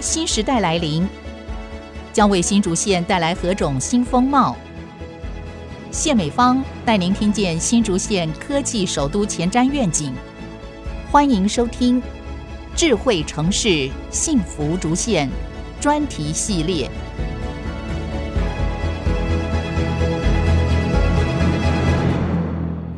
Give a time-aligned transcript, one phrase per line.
[0.00, 1.06] 新时代来临，
[2.12, 4.56] 将为新竹县带来何种新风貌？
[5.90, 10.12] 谢美芳带您听见新竹县科技首都前瞻愿景。
[11.10, 12.00] 欢迎收听
[12.76, 15.28] 《智慧城市幸福竹县》
[15.82, 16.90] 专题系列。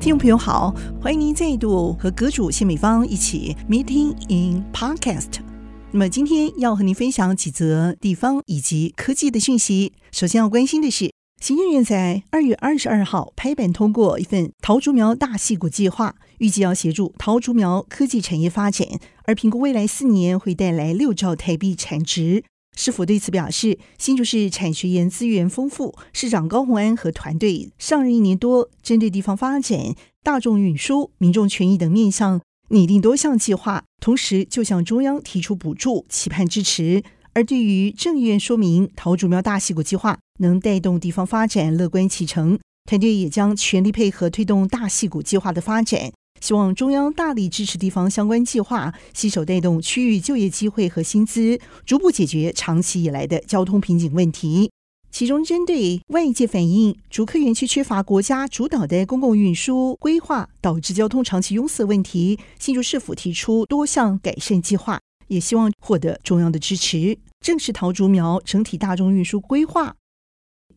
[0.00, 5.49] 听众朋友好，欢迎您再度和阁主谢美芳一起 Meeting in Podcast。
[5.92, 9.92] 那么今天要和您分享几则地方以及科技的讯息。
[10.12, 11.12] 首先要关心的是，
[11.42, 18.86] 行政院在二月二十二号拍板通过一份桃竹苗大戏骨计划，预计要协助桃竹苗科技产业发展，
[19.24, 22.44] 而评估未来四年会带来六兆台币产值。
[22.76, 32.40] 市府对此表示，新竹市产学研资源丰富，市长高虹安和团队上任一年多，针对地方发展、大众运输、民众权益等面向
[32.72, 37.02] 拟定多项计划，同时就向中央提出补助，期盼支持。
[37.32, 46.12] 而对于政院说明桃竹苗大戏谷计划能带动地方发展，乐观其成，团队也将全力配合推动大戏谷计划的发展。
[46.40, 54.70] 希望中央大力支持地方相关计划，携手带动区域就业机会和薪资，逐步解决长期以来的交通瓶颈问题。
[55.10, 67.18] 其中，针对外界反映竹科园区缺乏国家主导的公共运输规划，导致交通长期拥塞问题，新竹市府提出多项改善计划，也希望获得中央的支持。
[67.40, 69.96] 正式桃竹苗整体大众运输规划，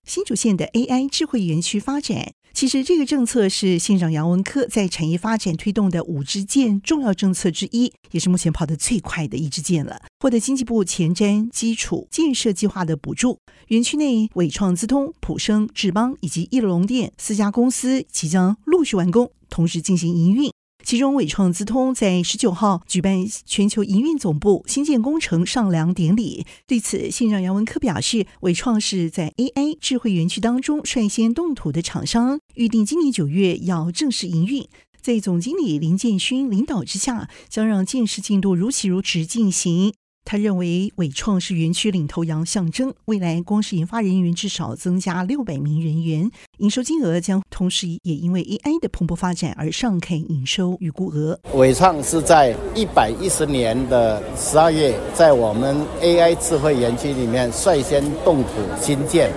[0.04, 2.34] 新竹县的 AI 智慧园区发展。
[2.54, 10.00] 其实这个政策是县长杨文科在产业发展推动的五支箭重要政策之一，也是目前跑得最快的一支箭了。
[10.20, 20.53] 获得经济部前瞻基础建设计划的补助，园区内纬创资通、普生、智邦以及翼龙电四家公司即将陆续完工，同时进行营运。
[20.86, 26.46] 其中，伟创资通在十九号举办全球营运总部新建工程上梁典礼。
[26.68, 34.68] 对此，信让杨文科表示，伟创是在 AI 智慧园区当中率先动土的厂商，预定今年九月要正式营运。
[35.02, 39.94] 在总经理林建勋领导之下，将让建设进度如期如职进行。
[40.26, 51.38] 他认为伟创是园区领头羊象征，未来光是研发人员至少增加六百名人员，营收金额将同时也因为 AI 的蓬勃发展而上看营收预估额。
[51.54, 58.50] 伟创是在一百一十年的十二月，在我们 AI 智慧园区里面率先动土
[58.82, 59.30] 兴建，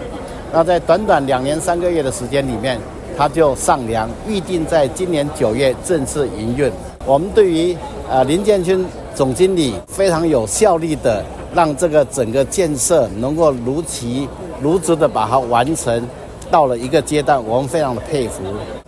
[0.53, 2.81] 那在短短两年三个月的时间里面，
[3.17, 6.71] 它就上梁，预定在今年九月正式营运。
[7.05, 7.77] 我们对于
[8.09, 8.87] 呃林建勋。
[9.17, 14.29] 总经理非常有效率的让这个整个建设能够如期
[14.61, 16.07] 如职的把它完成，
[16.51, 18.43] 到了一个阶段，我们非常的佩服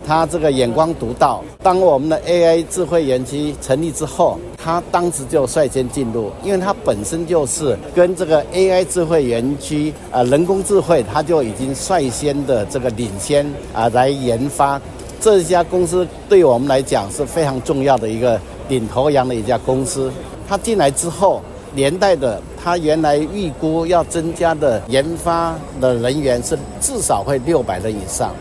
[0.05, 1.43] 他这个眼光独到。
[1.63, 14.79] 当我们的 AI 智慧园区成立之后，他当时就率先进入，因为他本身就是跟这个 AI 智慧园区啊人工智慧，他就已经率先的这个领先啊来研发。
[15.19, 18.39] 这家公司对我们来讲是非常重要的一个。
[18.69, 20.09] 领头羊的一家公司，
[20.47, 21.41] 他进来之后，
[21.75, 28.31] 连带的他原来预估要增加的研发的人员是至少会六百人以上。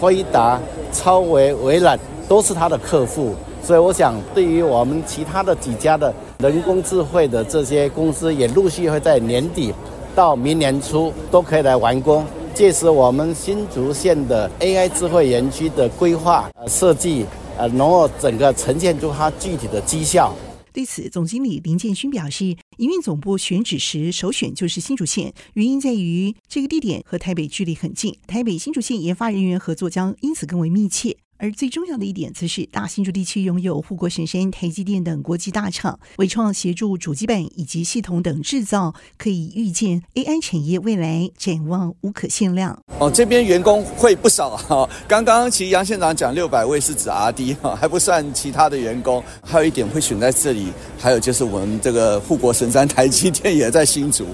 [0.00, 0.58] 辉达、
[0.92, 1.98] 超维、微软
[2.28, 9.72] 都是他的客户，所以我想，对于我们其他的几家的人工智慧的这些公司，也陆续会在年底
[10.14, 12.24] 到明年初都可以来完工。
[12.54, 17.26] 届时，我们新竹县的 AI 智慧园区的规划设计。
[17.58, 20.34] 呃，能够整个呈现出它具体的绩效。
[20.72, 22.44] 对此，总经理林建勋表示，
[22.76, 31.16] 营运总部选址时首选就是新竹县，原因在于这个地点和台北距离很近，台北新竹县研发人员合作将因此更为密切。
[31.38, 42.78] 而最重要的一点，则是大新竹地区拥有护国神山台积电等国际大厂，纬创协助主机板以及系统等制造，可以预见 AI 产业未来展望无可限量。
[42.98, 44.88] 哦，这边员工会不少哈。
[45.06, 49.22] 刚刚其实杨县长讲六百位是指 R&D 哈，还不算其他的员工。
[49.42, 54.26] 还有一点会选在这里，还有就是我们这个护国神山台积电也在新竹。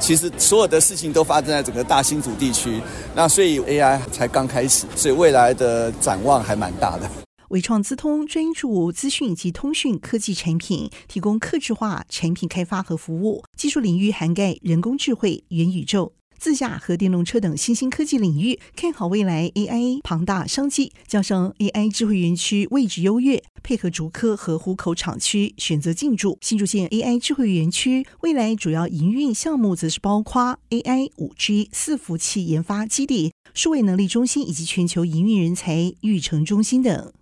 [0.00, 2.80] 其实所有的事情都发生在整个大新竹地区，
[3.14, 7.08] 那所以 AI 才刚开始，所以未来的展望还蛮大的。
[7.48, 16.14] 伟创资通专注资讯及通讯科技产品，提供客制化产品开发和服务，技术领域涵盖人工智慧、元宇宙。
[16.42, 20.92] 自驾和电动车等新兴科技领域，看好未来 AI 庞大商机。
[21.06, 28.04] 加上 AI 智慧园区位置优越，配合竹科和湖口厂区，选择进驻新竹县 AI 智慧园区。
[28.22, 37.12] 未来主要营运项目则是包括 AI、5G 伺服器研发基地、数位能力中心以及全球营运人才育成中心等。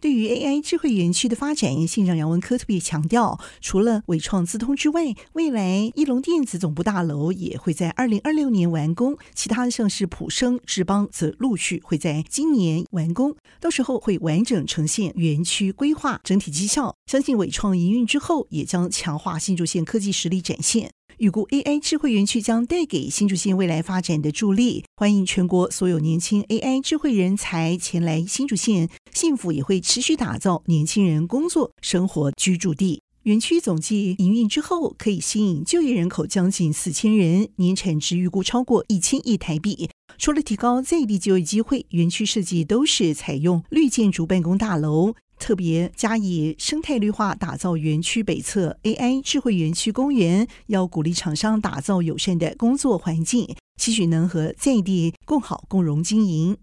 [0.00, 16.94] 对于 AI 智慧园区的发展，县长杨文科特别强调，除了纬创资通之外，未来义隆电子总部大楼也会在二零二六年完工，其他像是普生、智邦则陆续会在今年完工，到时候会完整呈现园区规划整体绩效。
[17.06, 20.92] 相信伟创营运之后，也将强化新竹县科技实力展现。
[21.18, 33.02] 预估 AI 智慧园区将带给新竹县未来发展的助力，欢迎全国所有年轻 AI 智慧人才前来新竹县，幸福也会持续打造年轻人工作、生活、居住地。
[33.24, 39.90] 园区总计营运之后，可以吸引就业人口将近四千人，年产值预估超过一千亿台币。
[40.18, 45.14] 除了提高在地就业机会，园区设计都是采用绿建筑办公大楼。
[45.38, 56.56] 特别加以生态绿化，打造园区北侧 AI 智慧园区公园，要鼓励厂商打造友善的工作环境，期许能和在地共好共荣经营。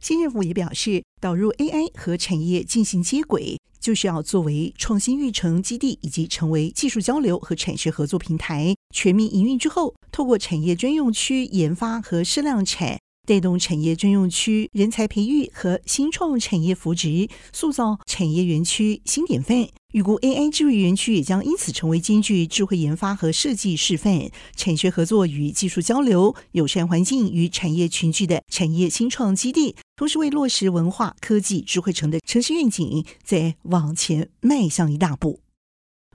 [0.00, 8.74] 新政府也表示，导入 AI 和产业进行接轨，就是要作为创新育成基地，以及成为技术交流和产学合作平台。
[8.94, 12.98] 全面营运之后，透过产业专用区研发和适量产。
[13.26, 19.68] 带动产业专用区人才培育和新创产业扶植，塑造产业园区新典范。
[19.92, 35.38] 预估 AI 智慧园区也将因此成为兼具智慧研发和设计示范、产学合作与技术交流、友善环境与产业群聚的产业新创基地，同时为落实文化科技智慧城的城市愿景再往前迈向一大步。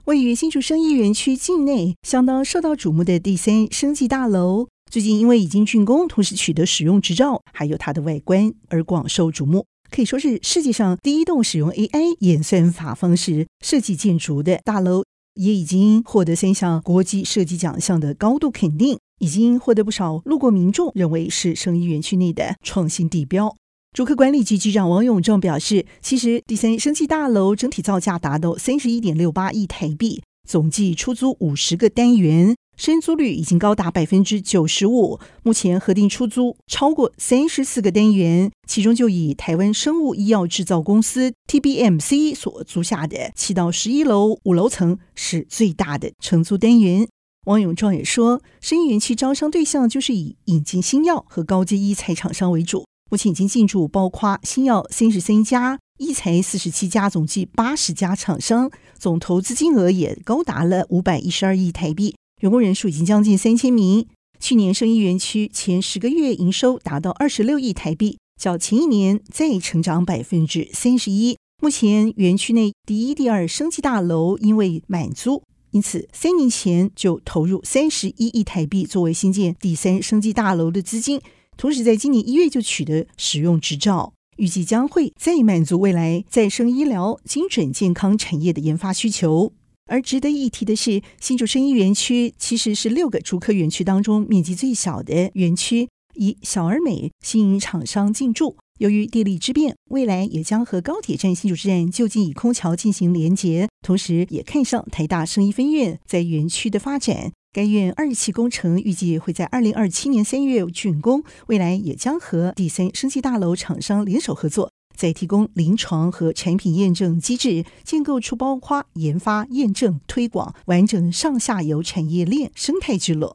[0.04, 4.68] 位于新竹生意园区境内，相当受到瞩目的第三生技大楼。
[4.90, 15.04] 最近因为已经竣工，同时取得使用执照，还有它的外观而广受瞩目，可以说是世界上第一栋使用 AI 演算法方式设计建筑的大楼，
[15.34, 23.54] 也已经获得三项国际设计奖项的高度肯定，已经获得不少路过民众认为是生意园区内的创新地标。
[23.96, 32.56] 主客管理局局长王永正表示，其实第三生技大楼整体造价达到三十一点六八亿台币，总计出租五十个单元。
[32.80, 47.06] 申租率已经高达百分之九十五，目前核定出租超过三十四个单元，其中就以台湾生物医药制造公司 TBMC 所租下的七到十一楼五楼层是最大的承租单元。
[47.44, 62.14] 王永壮也说，生医园区招商对象就是以引进新药和高阶医材厂商为主，目前已经进驻包括新药三十三家、医材四十七家，总计八十家厂商，总投资金额也高达了五百一十二亿台币。
[62.40, 64.06] 员工人数已经将近三千名。
[64.38, 71.36] 去年生医园区前十个月营收达到二十六亿台币，较前一年再成长百分之三十一。
[71.62, 75.42] 目前园区内第一、第二生技大楼因为满租，
[75.72, 81.20] 因此三年前就投入三十一亿台币作为新建第三生技大楼的资金，
[81.58, 89.52] 同时在今年一月就取得使用执照，预计将会再满足未来再生医疗、精准健康产业的研发需求。
[89.90, 98.56] 而值得一提的是，新竹生医园区其实是六个竹科园区当中面积最小的园区，以小而美吸引厂商进驻。
[98.78, 107.32] 由于地利之便，未来也将和高铁站新竹站就近以空桥进行连接，同时也看上台大生医分院在园区的发展。
[107.52, 114.70] 该院二期工程预计会在二零二七年三月竣工，未来也将和第三生技大楼厂商联手合作。
[115.00, 123.34] 在提供临床和产品验证机制，建构出包括研发、验证、推广完整上下游产业链生态之路。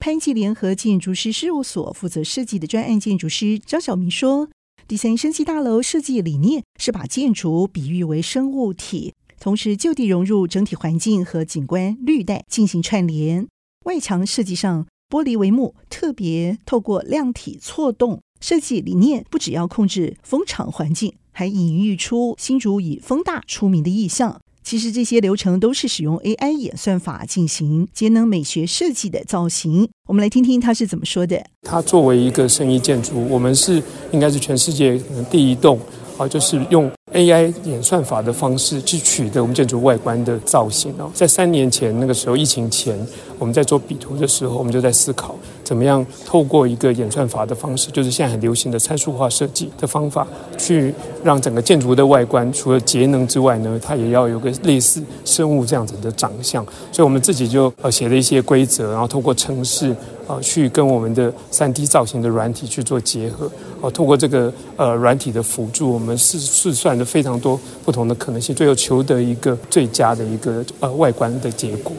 [0.00, 4.48] 潘记联合建筑师事务所负责设计的专案建筑师张晓明说
[4.88, 13.46] ：“第三生技大楼设计理念是把建筑比喻为生物体，同时就地融入整体环境和景观绿带进行串联。
[13.84, 24.40] 外墙设计上，玻璃帷幕特别透过量体错动。”设计理念不只要控制风场环境，还隐喻出新竹以风大出名的意象。
[24.62, 29.86] 其实这些流程都是使用 AI 演算法进行节能美学设计的造型。
[30.08, 31.44] 我们来听听他是怎么说的。
[31.62, 35.78] 它作为一个生意建筑，我们是应该是全世界可能第一栋
[36.16, 41.10] 啊，就是用 AI 演算法的方式去取得我们建筑外观的造型哦。
[41.12, 42.98] 在三年前那个时候，疫情前，
[43.38, 45.34] 我们在做笔图的时候，我们就在思考。
[45.62, 50.26] 怎么样透过一个演算法的方式，就是现在很流行的参数化设计的方法，
[50.58, 56.62] 去让整个建筑的外观除了节能之外呢，它也要有个类似生物这样子的长相。
[56.92, 63.50] 所以我们自己就呃写了一些规则，然后透过程式呃去跟我们的三 D 造型的软体去做结合。
[63.80, 71.94] 哦，透过这个呃软体的辅助，我们试试算了非常多不同的可能性，最后求得一个最佳的一个呃外观的结果。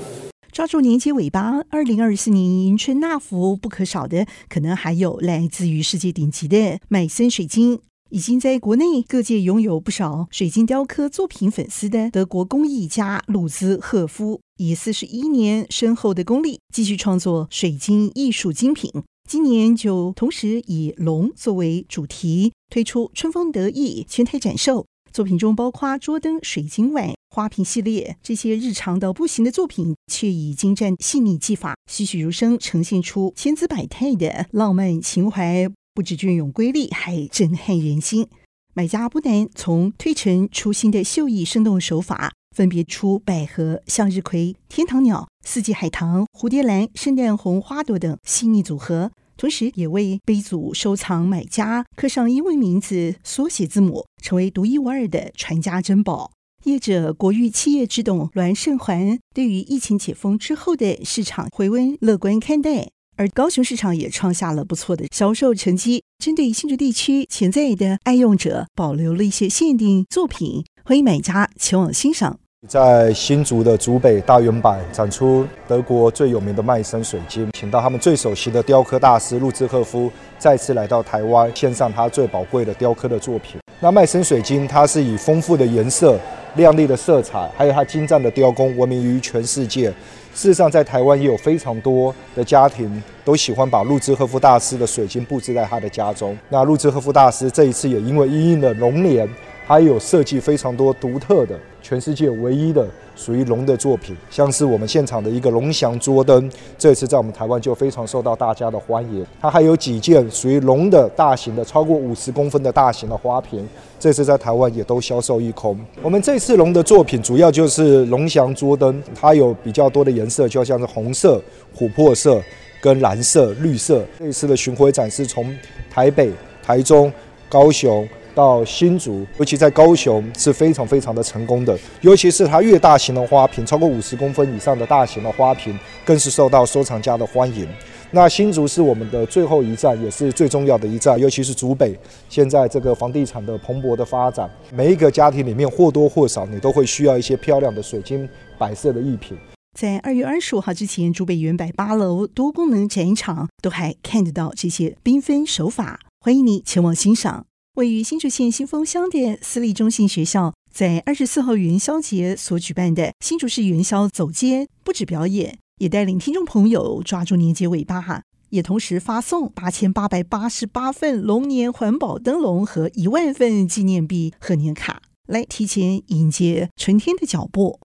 [0.56, 7.82] 抓住年节尾巴，二零二四年迎春纳福不可少的，可能还有来自于世界顶级的麦森水晶。
[8.10, 18.90] 已经在国内各界拥有不少水晶雕刻作品粉丝的德国工艺家鲁兹赫夫，以四十一年深厚的功力，继续创作水晶艺术精品。
[19.30, 24.86] 今年就同时以龙作为主题，推出“春风得意”全台展售。
[25.12, 35.70] 作品中包括桌灯、水晶碗、花瓶系列，这些日常到不行的作品，却以精湛细腻技法，栩栩如生，呈现出千姿百态的浪漫情怀。
[35.94, 38.30] 不止隽永瑰丽，还震撼人心。
[38.74, 49.12] 买家不难从推陈出新的秀艺生动手法，分别出百合、向日葵、天堂鸟、四季海棠、蝴蝶兰、圣诞红花朵等细腻组合。
[49.36, 56.32] 同时，也为杯组收藏买家刻上英文名字缩写字母，成为独一无二的传家珍宝。
[56.66, 66.04] 业者国誉企业之董栾胜环对于疫情解封之后的市场回温乐观看待，而高雄市场也创下了不错的销售成绩。
[66.18, 72.40] 针对新竹地区潜在的爱用者，保留了一些限定作品，欢迎买家前往欣赏。
[72.68, 83.62] 在新竹的竹北大圆柏展出德国最有名的麦森水晶，请到他们最首席的雕刻大师路兹赫夫再次来到台湾，献上他最宝贵的雕刻的作品。
[83.80, 86.18] 那麦森水晶，它是以丰富的颜色、
[86.56, 89.90] 亮丽的色彩，还有它精湛的雕工，闻名于全世界。
[90.34, 96.36] 事实上，在台湾也有非常多的家庭都喜欢把路兹赫夫大师的水晶布置在他的家中。
[96.50, 99.30] 那路兹赫夫大师这一次也因为因应了龙年。
[99.68, 109.26] 还有设计非常多独特的、全世界唯一的属于龙的作品，像是我们现场的一个龙翔桌灯，这次在我们台湾就非常受到大家的欢迎。
[109.42, 113.68] 它还有几件属于龙的大型的、超过五十公分的大型的花瓶，
[114.00, 115.76] 这次在台湾也都销售一空。
[116.04, 121.42] 我们这次龙的作品主要就是龙翔桌灯，它有比较多的颜色，就像是红色、
[121.76, 122.40] 琥珀色
[122.80, 124.06] 跟蓝色、绿色。
[124.20, 125.52] 这次的巡回展是从
[125.90, 126.32] 台北、
[126.62, 127.12] 台中、
[127.50, 128.08] 高雄。
[128.36, 137.68] 到新竹，尤其在高雄是非常非常的成功的，尤其是它越大型的花瓶，超过五十公分以上的大型的花瓶，更是受到收藏家的欢迎。
[138.12, 141.98] 那新竹是我们的最后一站，也是最重要的一站，尤其是竹北，
[142.30, 149.38] 现在这个房地产的蓬勃的发展，每一个家庭里面或多或少你都会需要一些漂亮的水晶摆设的艺品。
[149.78, 157.46] 在二月二十五号之前，竹北远百八楼多功能展场都还看得到这些缤纷手法，欢迎你前往欣赏。
[157.76, 177.82] 位于新竹县新丰乡的私立中信学校，在二十四号元宵节所举办的新竹市元宵走街，不止表演，也带领听众朋友抓住年节尾巴哈，也同时发送八千八百八十八份龙年环保灯笼和一万份纪念币贺年卡，来提前迎接春天的脚步。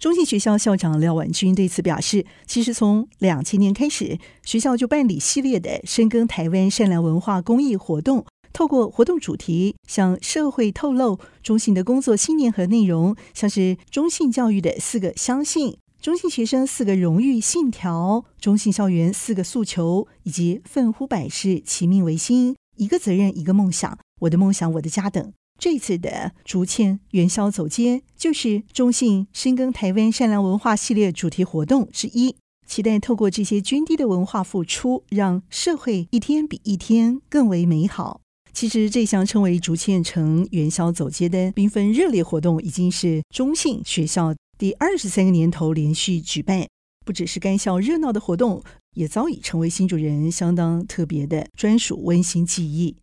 [0.00, 8.24] 中信学校校长廖婉君对此表示，其实从两千年开始，学校就办理系列的深耕台湾善良文化公益活动。
[8.54, 25.32] 透过活动主题向社会透露中信的工作信念和内容，像是中信教育的四个相信、中信学生四个荣誉信条、中信校园四个诉求，以及奋乎百事、其命维新、一个责任一个梦想、我的梦想我的家等。
[25.58, 32.36] 这次的竹签元宵走街，就是中信深耕台湾善良文化系列主题活动之一。
[32.66, 38.20] 期待透过这些涓滴的文化付出，让社会一天比一天更为美好。
[38.54, 46.64] 其实这项称为“竹堑城元宵走街”灯缤纷热烈活动，已经是中信学校第二十三个年头连续举办。
[47.04, 48.62] 不只是该校热闹的活动，
[48.94, 52.96] 也早已成为新主人相当特别的专属温馨记忆。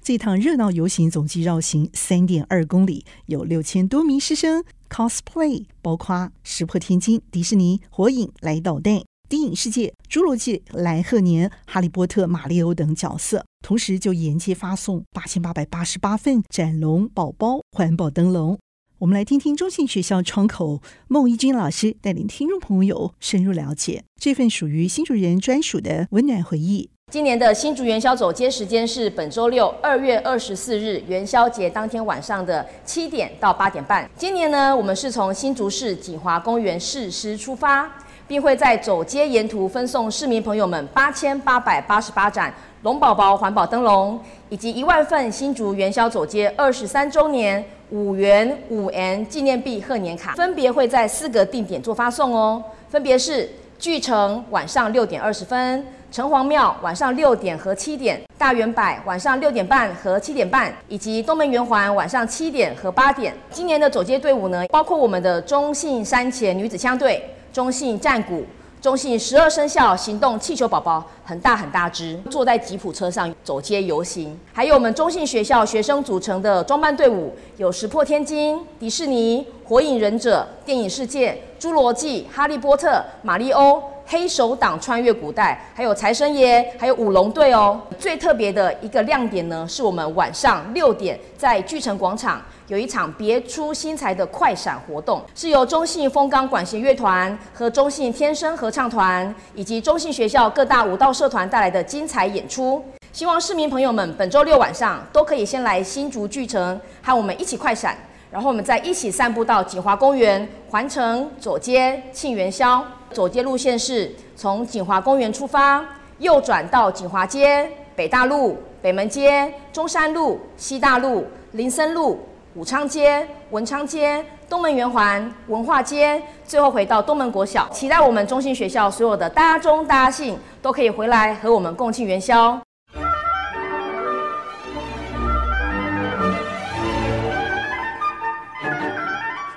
[0.00, 9.02] 这趟热闹游行总计绕行三点二公里，有六千多名师生 cosplay，包括《石破天惊》、迪士尼、火影来捣蛋。
[9.32, 18.58] 电影世界、侏罗纪、来贺年、哈利波特、马里欧等角色，同时就沿街发送八千八百八十八份展龙宝宝环保灯笼。
[18.98, 26.90] 我们来听听中信学校窗口孟一君老师带领听众朋友深入了解这份属于新竹人专属的温暖回忆。
[27.10, 34.10] 今年的新竹元宵走街时间是本周六二月二十四日元宵节当天晚上的七点到八点半。
[34.14, 37.90] 今年呢，我们是从新竹市锦华公园誓师出发。
[38.32, 53.46] 并会在走街沿途分送市民朋友们八千八百八十八盏龙宝宝环保灯笼，以及一万份新竹元宵走街二十三周年五元五元纪念币贺年卡，分别会在四个定点做发送哦，分别是
[53.78, 63.34] 巨城晚上六点二十分，城隍庙晚上六点和七点，大圆柏晚上六点半和七点半，以及东门圆环晚上七点和八点。
[63.50, 67.22] 今年的走街队伍呢，包括我们的中信山前女子枪队。
[67.52, 68.42] 中信战鼓、
[68.80, 74.38] 中信十二生肖行动气球宝宝很大很大只，坐在吉普车上走街游行。
[74.54, 87.78] 还有我们中信学校学生组成的装扮队伍，有石破天惊、迪士尼、火影忍者、电影世界、侏罗纪、哈利波特、马里欧、黑手党穿越古代，还有财神爷，还有舞龙队哦。
[87.98, 92.40] 最特别的一个亮点呢，是我们晚上六点在巨城广场。
[92.72, 102.82] 有一场别出心裁的快闪活动，是由中信丰冈管弦乐团和中信天声合唱团以及中信学校各大舞蹈社团带来的精彩演出。
[103.12, 107.94] 希望市民朋友们本周六晚上都可以先来新竹巨城和我们一起快闪，
[108.30, 112.82] 然后我们再一起散步到锦华公园环城左街庆元宵。
[113.10, 115.84] 左街路线是从锦华公园出发，
[116.20, 122.18] 右转到锦华街、北大路、北门街、中山路、西大路、林森路。
[122.54, 127.68] 武昌街、文昌街、东门圆环、文化街，最后回到东门国小。
[127.70, 132.60] 期待我们中心学校所有的大中大信都可以回来和我们共庆元宵。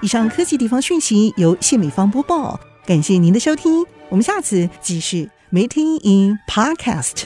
[0.02, 5.30] 以上科技地方讯息由谢美芳播报，感谢您的收听，我们下次继续。
[5.52, 7.26] Meeting in Podcast。